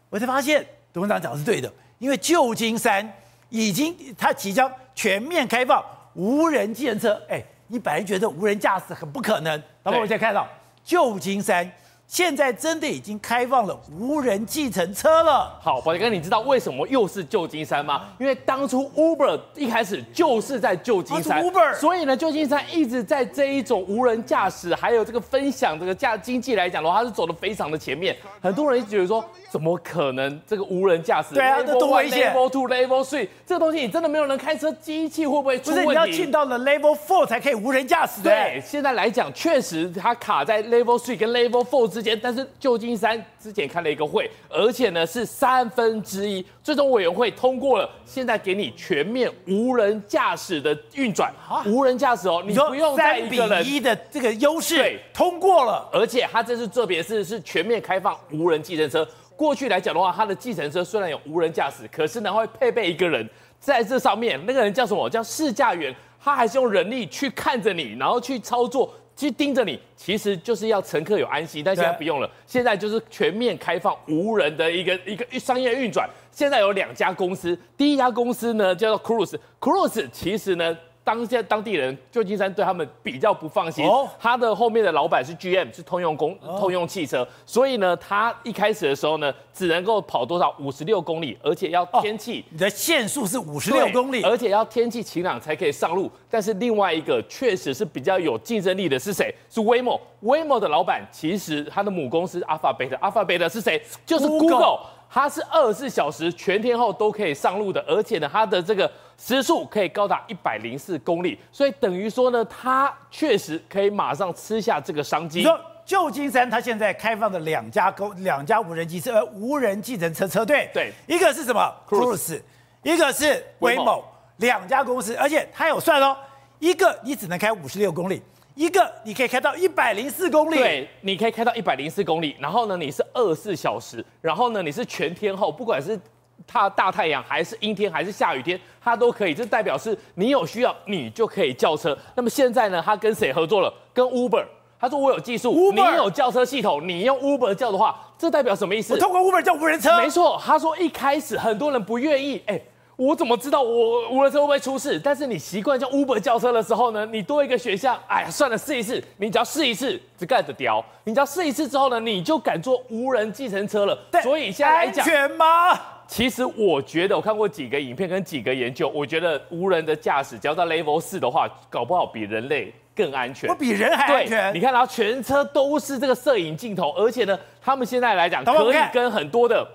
[0.09, 3.09] 我才发现董事长讲的是对的，因为旧金山
[3.51, 5.81] 已经它即将全面开放
[6.14, 7.23] 无人计程车。
[7.29, 7.40] 哎。
[7.70, 9.52] 你本来觉得无人驾驶很不可能，
[9.83, 10.46] 然后我现在看到
[10.85, 11.70] 旧金山。
[12.11, 15.57] 现在真的已经开放了无人计程车了。
[15.62, 18.09] 好，宝杰哥，你知道为什么又是旧金山吗？
[18.18, 28.16] 因为当初 Uber 一开始就是在旧金山，Uber，所以呢，旧金山一直在这一种无人驾驶还有这个分享这个驾经济来讲的话，它是走的非常的前面。
[28.42, 31.37] 很多人觉得说，怎么可能这个无人驾驶？
[31.37, 35.85] 对啊，这多危险！Level two, Level three，这个东西你真的没有人开车，机器会不会出问题？
[35.85, 38.20] 不是，你要进到了 Level four 才可以无人驾驶。
[38.20, 51.33] 对，现在来讲确实它卡在 Level three 跟 Level four 之间，但是旧金山之前开了一个会，而且呢是三分之一，最终委员会通过了，现在给你全面无人驾驶的运转，
[51.67, 59.07] 无人驾驶哦，你不用再一个人，三比一的这个优势通过了，而且它这次特别是是全面开放无人计程车。
[59.37, 65.09] 过去来讲的话，它的计程车虽然有无人驾驶，可是呢会配备一个人在这上面，那个人叫什么？
[65.09, 68.93] 叫试驾员，他还是用人力去看着你，然后去操作。
[69.20, 72.30] 去盯着你，其实就是要乘客有安心，但现在不用了。
[72.46, 76.09] 现在就是全面开放无人的一个一个商业运转。
[76.33, 80.76] 现在有两家公司，第一家公司呢叫做 Cruise，Cruise 其实呢。
[81.11, 83.85] 当下当地人旧金山对他们比较不放心，
[84.16, 96.09] 他的后面的老板是 GM，是通用公通用汽车，所以呢，他一开始的时候呢，只能够跑多少五十六公里，而且要天气，你的限速是五十六公里，而且要天气晴朗才可以上路。
[96.31, 99.35] 但是另外一个确实是比较有竞争力的是谁？
[99.49, 103.83] 是 Waymo，Waymo 的老板其实他的母公司 Alphabet，Alphabet 是谁？
[104.07, 104.79] 就是 Google，
[105.11, 108.90] 它是二十四小时全天候都可以上路的，而且呢，它的这个。
[109.23, 115.40] 时速可以高达一百零四公里，所以等于说呢，它确实可以马上吃下这个商机。
[115.40, 122.40] 你说旧金山它现在开放的两家公两家无人机车呃无人计程车车队，对，一个是什么？Cruise，
[122.83, 124.05] 一个是 Waymo，
[124.38, 126.16] 两家公司，而且它有算哦，
[126.59, 128.23] 一个你只能开五十六公里，
[128.55, 132.37] 一个你可以开到一百零四公里，对，你可以开到一百零四公里。
[132.39, 135.99] 然后呢，你是二十四小时，然后呢，你是全天候，不管是
[136.47, 139.35] 它大太阳还是阴天还是下雨天，它都可以。
[139.35, 141.97] 这代表是你有需要，你就可以叫车。
[142.15, 143.73] 那么现在呢，它跟谁合作了？
[143.95, 144.45] 跟 Uber。
[144.81, 145.75] 他说我有技术，Uber?
[145.91, 148.95] 你有叫车系统，你用 Uber 叫的话，这代表什么意思？
[148.95, 149.95] 我通过 Uber 叫无人车。
[149.99, 152.59] 没错，他说一开始很多人不愿意，哎，
[153.01, 155.01] 我怎么知道我无人车会不会出事？
[155.03, 159.03] 但是你习惯叫 Uber 叫车的时候呢，你多一个选项，哎呀，算了，试一试。
[159.17, 160.85] 你只要试一次，就盖得掉。
[161.05, 163.99] 你只要试一次之后呢，你就敢坐无人计程车了。
[164.13, 165.81] 对，所以现在来讲，安全吗？
[166.07, 172.71] 其实我觉得，我看过几个影片跟几个研究，我觉得无人的驾驶，只要到 Level 四的话，搞不好比人类。
[172.93, 174.55] 更安全，我比人还安全。
[174.55, 179.67] 你看，然后全车都是这个摄影镜头，而且呢，他们现在来讲可以跟很多的，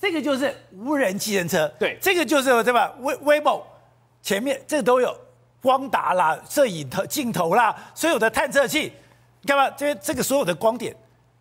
[0.00, 2.90] 这个就是无人机人车，对，这个就是对吧？
[3.00, 3.62] 威威某
[4.22, 5.14] 前面这个都有
[5.60, 8.90] 光达啦、摄影头镜头啦，所有的探测器，
[9.42, 10.96] 你看嘛，这这个所有的光点，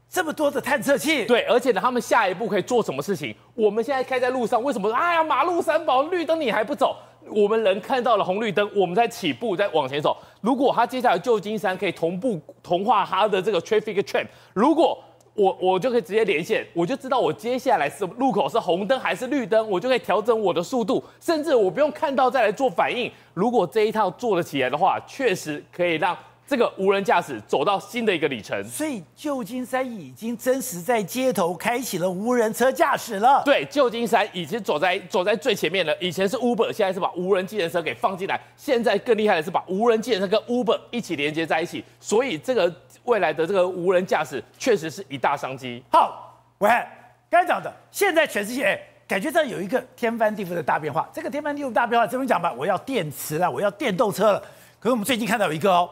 [0.09, 3.33] 这么多的探测器，对，而且呢，他们下一步可以做什么事情？
[3.55, 6.97] 我们现在开在路上，为什么说哎呀，马路三宝绿灯你还不走？
[7.31, 10.17] 我们人看到了红绿灯，我们在起步，在往前走。
[10.41, 15.01] 如果他接下来旧金山可以同步同化他的这个 traffic trap，如果
[15.39, 23.09] 我我就可以直接连线，我就知道我接下来是路口是红灯还是绿灯，我就可以调整我的速度，甚至我不用看到再来做反应。
[23.33, 26.17] 如果这一套做得起来的话，确实可以让。
[26.49, 33.43] 这个无人驾驶走到新的一个里程，所以旧金山已经真实在街头开启了无人车驾驶了。
[33.45, 35.95] 对，旧金山已经走在走在最前面了。
[35.99, 38.41] 以前是 Uber，现在是把无人计程车给放进来。
[38.57, 41.85] 现在更厉害的是把无人计程车跟 Uber 一起连接在一起。
[41.99, 45.83] 所以这个未来的这个无人驾驶确实是一大商机。
[45.91, 46.67] 好，喂，
[47.29, 51.07] 刚才讲的，现在全世界哎，感觉这有一个天翻地覆的大变化。
[51.13, 52.51] 这个天翻地覆大变化怎么讲吧？
[52.57, 54.39] 我要电池了，我要电动车了。
[54.79, 55.87] 可是我们最近看到有一个哦。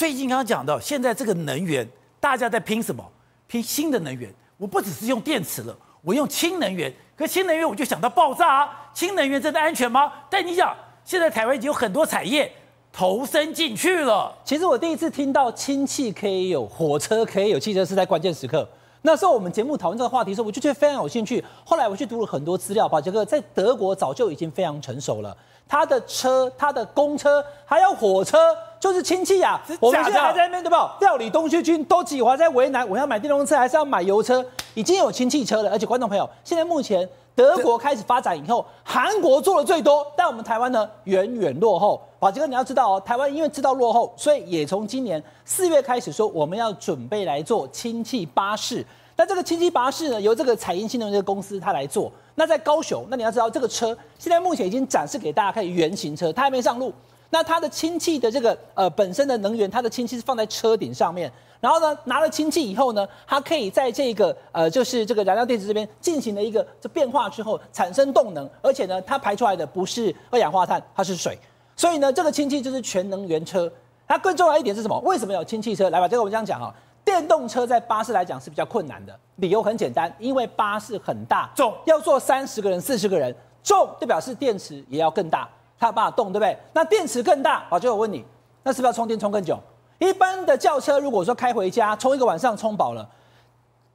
[0.00, 1.86] 最近刚刚讲到，现在这个能源，
[2.18, 3.06] 大家在拼什么？
[3.46, 4.32] 拼新的能源。
[4.56, 6.90] 我不只是用电池了，我用氢能源。
[7.14, 8.66] 可氢能源我就想到爆炸！
[8.94, 10.10] 氢能源真的安全吗？
[10.30, 12.50] 但你想，现在台湾已经有很多产业
[12.90, 14.34] 投身进去了。
[14.42, 18.66] 其实我第一次听到氢气可以有火车，可以有汽车，是在关键时刻。
[19.02, 21.44] 那时候我们节目讨论这个话题的时候，我就觉得非常有兴趣。
[21.62, 25.36] 后来我去读了很多资料，把这个在德国早就已经非常成熟了。
[25.70, 28.36] 它的车，他的公车，还有火车，
[28.80, 29.60] 就是氢气呀。
[29.78, 30.96] 我们现在还在那边对吧？
[31.00, 34.44] 料理东西军都挤，还在为难，我要买电动车还是要买油车？
[34.74, 42.02] 已经有氢气车了，而且观众朋友，现在目前德国开始发展以后，韩国做的最多，但我们台湾呢远远落后。
[42.18, 48.84] 宝杰哥，你要知道哦，台湾因为知道落后，所以也从今年四月开始说，我们要准备来做氢气巴士。
[49.20, 52.10] 那这个氢气巴士呢，由这个彩英新能源公司它来做。
[52.36, 56.90] 那在高雄，那你要知道这个车现在目前已经展示给大家看原型车，它还没上路。
[57.28, 61.30] 那它的氢气的这个呃本身的能源，它的氢气是放在车顶上面，
[61.60, 71.38] 然后呢拿了氢气以后呢，它可以在这个呃就是这个燃料电池这边进行了一个这变化之后产生动能，而且呢它排出来的不是二氧化碳，它是水。
[71.76, 73.70] 所以呢，这个氢气就是全能源车。
[74.08, 74.98] 它更重要一点是什么？
[75.00, 75.90] 为什么有氢气车？
[75.90, 76.74] 来吧，这个我们这样讲哈。
[77.10, 86.56] 电动车在巴士来讲是比较困难的，理由很简单，因为巴士很大，重要坐三十个人、四十个人，重就表示电池也要更大，它有办法动，对不对？
[86.72, 88.24] 那电池更大，好，就我问你，
[88.62, 89.58] 那是不是要充电充更久？
[89.98, 93.06] 一般的轿车如果说开回家充一个晚上充饱了，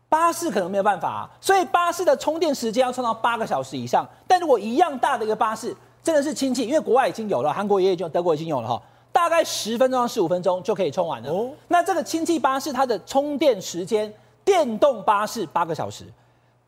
[0.09, 4.05] 巴士可能没有办法啊，所以巴士的充电时间要充到八个小时以上。
[4.27, 5.73] 但如果一样大的一个巴士，
[6.03, 8.81] 真的是氢气，因为国外已经有了，韩国也已经有，德国已经有了哈，
[9.15, 11.31] 大概十分钟到十五分钟就可以充完了。
[11.31, 16.03] 哦，那这个氢气巴士它的充电时间，电动巴士八个小时，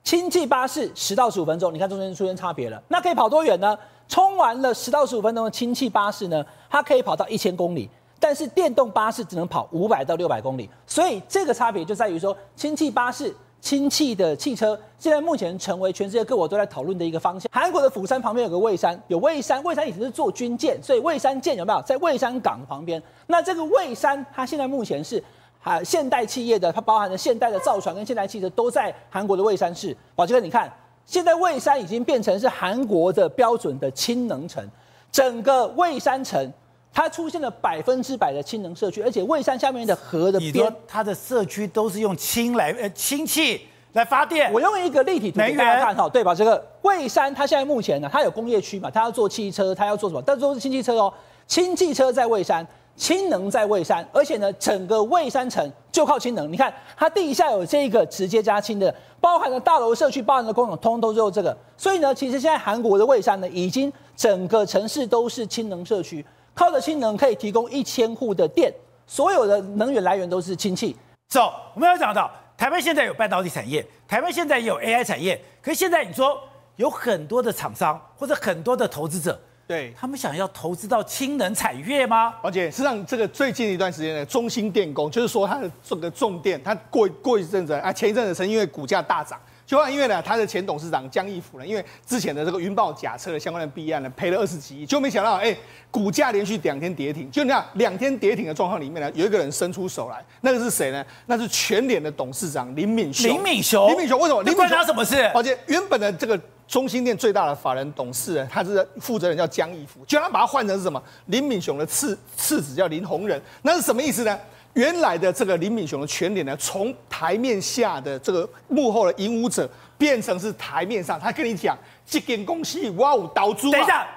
[0.01, 2.81] 氢气巴士十到十五分钟，你看中间出现差别了。
[2.87, 3.77] 那可以跑多远呢？
[4.07, 10.69] 充完了十到十五分钟的氢气巴士呢，它可以跑到一千公里，但是电动巴士只能跑五百到六百公里。
[10.85, 13.35] 所以这个差别就在于说，氢气巴士。
[13.59, 17.49] 氢气的汽车现在目前成为全世界各国都在讨论的一个方向。
[17.51, 23.01] 韩国的釜山旁边有个蔚山，有蔚山，蔚山以前是做军舰，所以蔚山舰有没有在蔚山港旁边？
[23.25, 25.21] 那这个蔚山，它现在目前是
[25.63, 29.95] 啊现代企业的，它包含了现代的造船跟现代汽车都在韩国的蔚山市。
[30.15, 30.71] 宝杰哥，你看，
[31.05, 34.63] 现在蔚山已经变成是韩国的标准的氢能城，
[35.11, 36.51] 整个蔚山城。
[36.93, 43.61] 它出现了百分之百的氢能社区，而且蔚山下面的河的边，它的社区都是用氢来呃氢气
[43.93, 44.51] 来发电。
[44.51, 46.33] 我用一个立体图给大家看哈，对吧？
[46.33, 50.21] 这个蔚山它现在目前呢，它有工业区嘛，它要做汽车，它要做什么？
[50.25, 51.13] 但是都是氢汽车哦，
[51.45, 56.51] 氢汽车在蔚山，氢能在蔚山，而且呢，整个蔚山城就靠氢能。
[56.51, 61.55] 你看它地下有这个直接加氢的，包含了大楼社区，包含了工厂，通通都是用这个。
[61.77, 66.25] 所以呢，其实现在韩国的蔚山呢，已经整个城市都是氢能社区。
[66.57, 68.73] 靠着氢能可以提供一千户的电，
[69.05, 70.97] 所有的能源来源都是氢气。
[71.27, 76.35] 走，我们要讲到台湾现在有半导体产业，台湾现在也有 AI 产业，可是现在你说
[76.77, 79.39] 有很多的厂商或者很多的投资者。
[79.67, 82.33] 对他们想要投资到氢能产业吗？
[82.41, 95.55] 而且实际上，这个最近一段时间呢，中兴电工就是说它的这个重电，它过过一阵子啊，前一阵子是因为股价大涨，就因为呢，他的前董事长江义福呢，因为之前的这个云豹假车的相关的弊案呢，赔了二十几亿，就没想到哎，
[95.91, 101.05] 股价连续两天跌停，就那样两天跌停的状况里面呢，有一个人伸出手来，那个是谁呢？
[101.25, 103.29] 那是全联的董事长林敏雄。
[103.29, 104.41] 林敏雄，林敏雄为什么？
[104.41, 105.21] 林敏雄关他什么事？
[105.35, 106.39] 而且原本的这个。
[106.67, 111.01] 中心店最大的法人董事人，他是负责人叫江义福，就他把他换成是什么？
[111.27, 114.37] 林敏雄的次次子叫林宏仁，那是什么意思呢？
[114.77, 123.71] 原来的这个林敏雄的全脸呢，从台面下的这个幕后的引舞者，变成是台面上，他跟你讲，这间公司哇哦，倒租。
[123.71, 124.07] 等一下。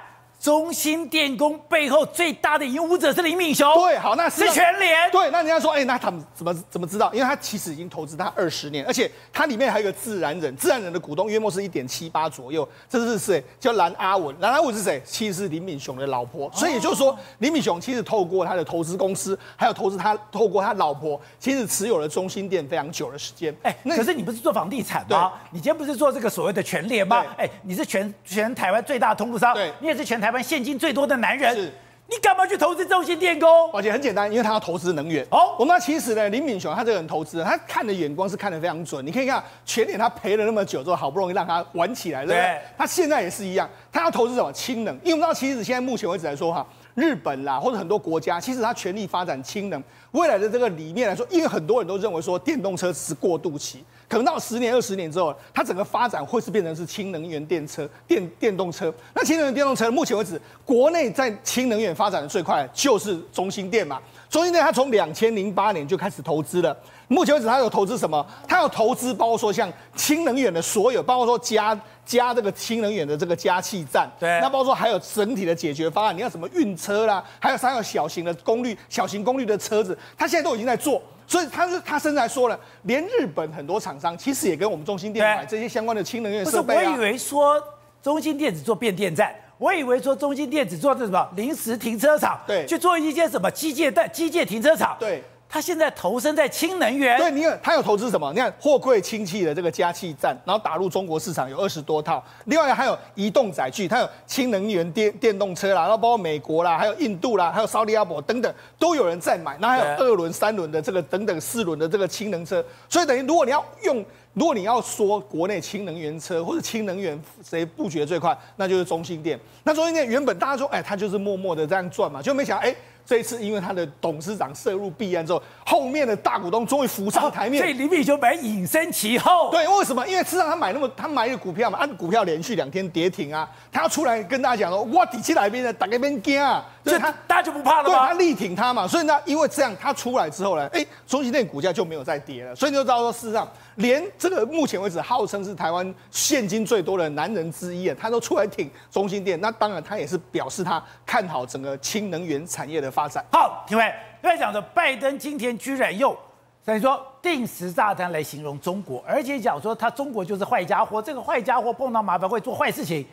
[0.41, 7.13] 中兴电工背后最大的引武者是林敏雄，对，好，那是全联，对，那人家说，哎、欸，那他们怎么怎么知道？
[7.13, 13.45] 因为他其实已经投资他二十年，而且它里面还有一个自然人，自然人的股东约莫是一点七八左右，这是谁？
[13.61, 15.03] 叫蓝阿文，蓝阿文是谁？
[15.05, 23.55] 其实是林敏雄的老婆，所以也就是说，林敏雄其实透过他的投资公司，还有投资他透过他老婆，其实持有了中兴电非常久的时间。
[23.63, 25.33] 哎、欸，那可是你不是做房地产吗？
[25.51, 27.23] 你今天不是做这个所谓的全联吗？
[27.37, 31.73] 哎、欸，你是全全台湾最大的通路商，对，你也是全台湾现金最多的男人，是
[32.09, 33.49] 你干嘛去投资中兴电工？
[33.73, 35.25] 而且很简单，因为他要投资能源。
[35.31, 39.07] 哦，我们其实呢，林敏雄他这个人投资，他看的眼光是看得非常准。
[39.07, 42.41] 你可以看全年，他赔了那么久之后，好不容易让他玩起来，对不对？
[42.41, 44.93] 对，他现在也是一样，他要投资什么氢能？
[45.05, 46.67] 因为我们知道，其实现在目前为止来说哈，
[47.01, 49.83] 日本啦或者很多国家，其实它全力发展氢能。
[50.13, 53.83] 未来的这个里面来说，因为很多人都认为说电动车是过渡期。
[54.07, 58.93] 可能到十年、二十年之后，它整个发展会是变成是氢能源电车、电电动车。
[59.15, 64.01] 那氢能源电动车，目前为止，国内在氢能源发展的最快就是中兴电嘛。
[64.29, 66.77] 中兴电它从两千零八年就开始投资了，
[67.11, 68.25] 目前为止他有投资什么？
[68.47, 81.03] 他有投资，包括说像氢能源的所有，包括说加加这个氢能源的这个加气站，对，那包括说还有整体的解决方案，你要什么运车啦，还有还有小型的功率、小型功率的车子，他现在都已经在做。
[81.27, 86.79] 所以他是他甚至还说了，连日本很多厂商其实也跟我们中兴电买这些相关的氢能源设备啊。
[86.79, 87.61] 不是，我以为说
[88.01, 95.23] 中兴电子做变电站，我以为说中心电子做这什么临时停车场，对，去做一些什么机械带机械停车场，对。
[95.53, 98.33] 他现在投身在氢能源，对，你看他有投资什么？
[98.33, 102.25] 你看货柜氢气的这个加气站，然后打入中国市场有二十多套。
[102.45, 109.59] 另外还有移动载具，它有氢能源电电动车啦，然后包括美国啦，还有印度啦，还有沙利阿伯等等，都有人在买。
[109.59, 112.65] 那还有二轮、三轮的这个等等四轮的这个氢能车。
[112.89, 119.37] 所以等于如果你要用， 如果你要说国内氢能源车或者氢能源谁布局的最快，那就是中兴电。
[119.65, 122.73] 那中兴电原本大家说，哎，他就是默默的这样转嘛，就没想哎。
[123.11, 129.51] 这一次，因为他的董事长涉入弊案之后，后面的大股东终于浮上台面，哦、所以林敏雄本来隐身其后。
[129.51, 130.07] 对，为什么？
[130.07, 138.07] 因为事实上他买那么，他买一个股票嘛，按股票连续两天跌停啊，他要出来跟大家讲说，我底气来宾呢，打开边惊啊，所以他大家就不怕了吗？
[138.07, 143.47] 对，他力挺他嘛，所以呢，因为这样他出来之后呢，哎，中心店股价就没有再跌了，所以你就知道说，事实上。
[143.77, 153.25] 连这个目前为止号称是台湾现金最多的男人之一啊，他都出来挺中心店，那当然他也是表示他看好整个氢能源产业的发展。
[153.33, 156.15] 好，各位，各位讲的拜登今天居然用
[156.63, 163.07] 等于说定时炸弹来形容中国，而且讲说他中国就是坏家伙，这个坏家伙碰到麻烦会做坏事情。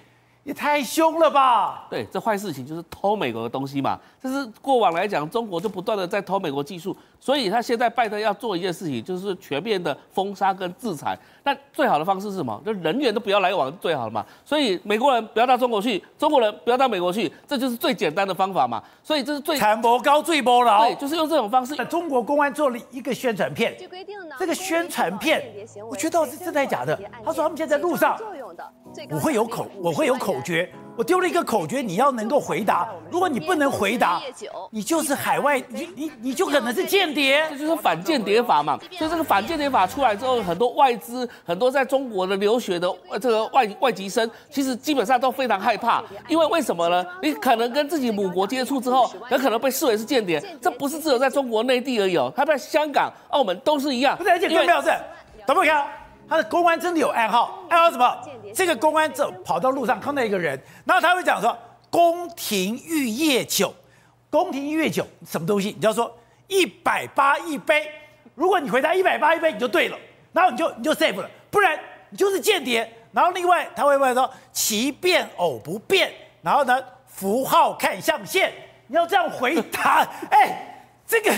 [0.48, 1.88] 也太凶了吧！
[1.90, 4.00] 对，这坏事情就是偷美国的东西嘛。
[4.24, 11.20] 这是过往来讲，中国就不断的在偷美国技术，所以他现在拜登要做一件事情，就是全面的封杀跟制裁。
[11.44, 12.62] 那最好的方式是什么？
[12.66, 14.26] 就人员都不要来往，最好的嘛。
[14.46, 18.82] 所以美国人不要到中国去，中国人不要到美国去，这就是最简单的方法嘛。
[19.04, 20.80] 所以这是最产博高最波了。
[20.80, 21.76] 对，就是用这种方式。
[21.88, 23.76] 中国公安做了一个宣传片，
[24.40, 25.44] 这个宣传片，
[25.90, 26.98] 我觉得到底是真的假的？
[27.26, 28.18] 他说他们现在在路上。
[29.10, 30.70] 我会有口，我会有口诀。
[30.98, 32.90] 我丢了一个口诀，你要能够回答。
[33.12, 34.20] 如果你不能回答，
[34.72, 37.46] 你就是海外，你你你就可能是间谍。
[37.52, 38.80] 这就是反间谍法嘛。
[38.98, 42.92] 所以这个反间谍法出来之后，很多外资、很多在中国的留学的
[43.22, 46.04] 这个外外籍生，其实基本上都非常害怕。
[46.28, 47.06] 因为为什么呢？
[47.22, 50.44] 你可能跟自己母国接触之后，很可能被视为是间谍。
[50.60, 54.18] 这不是只有在中国内地而已，他在香港、澳门都是一样。
[54.18, 54.90] 不是，而且更重要是，
[55.46, 55.72] 懂不懂？
[56.30, 58.18] 他的公安真的有暗号，暗号什么？
[58.54, 61.58] 这个公安走跑到路上看到一个人，然后他会讲说
[61.90, 63.74] “宫廷玉液酒”，
[64.30, 65.70] 宫廷玉液酒什么东西？
[65.70, 66.18] 你就要说
[66.48, 67.90] 一百八一杯。
[68.36, 69.98] 如果你回答一百八一杯，你就对了，
[70.32, 72.92] 然后你就你就 safe 了，不然你就是间谍。
[73.12, 76.12] 然后另外他会问说“奇变偶不变”，
[76.44, 78.52] 然后呢符号看象限，
[78.88, 80.08] 你要这样回答。
[80.30, 81.34] 哎，这个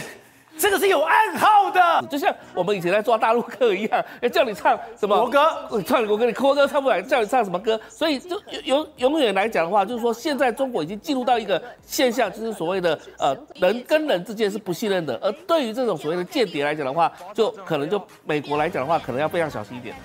[0.60, 7.80] 这个是有暗号的，就像我们以前在抓大陆客一样，要叫你唱什么国歌，唱国歌，你国歌唱不来，叫你唱什么歌？
[7.88, 19.96] 所以就永永远来讲的话，就是说现在中国已经进入到一个现象，就是所谓的呃人跟人之间是不信任的，而对于这种所谓的间谍来讲的话，就可能就美国来讲的话，可能要非常小心一点。